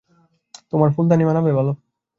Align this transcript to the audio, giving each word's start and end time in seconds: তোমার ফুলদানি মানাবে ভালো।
তোমার 0.71 0.89
ফুলদানি 0.95 1.23
মানাবে 1.25 1.51
ভালো। 1.53 1.71